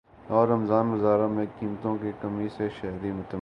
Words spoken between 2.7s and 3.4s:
شہری مطمئین